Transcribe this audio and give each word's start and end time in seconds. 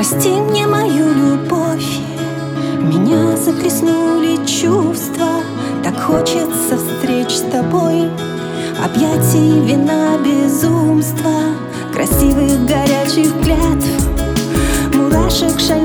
Прости 0.00 0.30
мне 0.30 0.66
мою 0.66 1.12
любовь. 1.12 1.98
Меня 2.80 3.36
захлестнули 3.36 4.36
чувства. 4.46 5.42
Так 5.84 6.00
хочется 6.00 6.78
встреч 6.78 7.28
с 7.32 7.42
тобой. 7.42 8.08
Объятий, 8.82 9.60
вина, 9.60 10.16
безумства. 10.24 11.52
Красивых 11.92 12.64
горячих 12.64 13.30
клятв. 13.42 14.08
Мурашек 14.94 15.60
шальных 15.60 15.79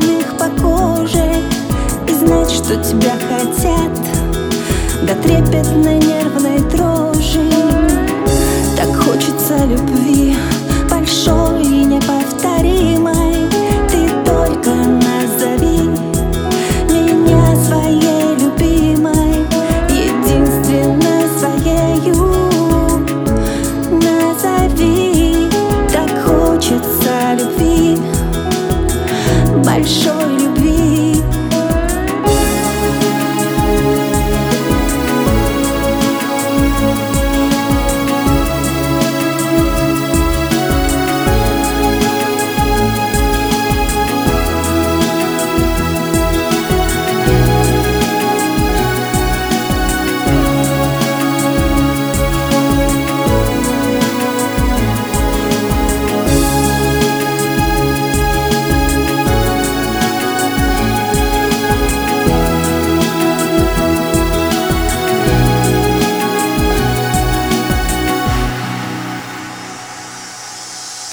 life. 29.77 29.87
Show 29.87 30.14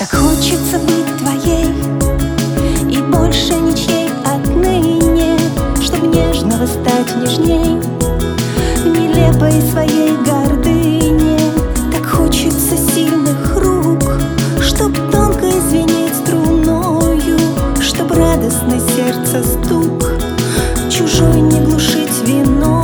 Так 0.02 0.18
хочется 0.18 0.80
быть 0.80 1.16
твоей 1.18 1.66
И 2.90 3.00
больше 3.02 3.54
ничьей 3.54 4.08
отныне 4.24 5.38
Чтоб 5.80 6.02
нежного 6.02 6.66
стать 6.66 7.16
нежней 7.18 7.80
Нелепой 8.84 9.62
своей 9.70 10.16
гордыне. 10.26 11.38
Так 11.92 12.04
хочется 12.04 12.76
сильных 12.92 13.54
рук 13.54 14.02
Чтоб 14.60 14.92
тонко 15.12 15.48
извинить 15.48 16.16
струною 16.16 17.38
Чтоб 17.80 18.10
радостный 18.10 18.80
сердце 18.96 19.44
стук 19.44 20.10
Чужой 20.90 21.40
не 21.42 21.60
глушить 21.60 22.26
виной. 22.26 22.81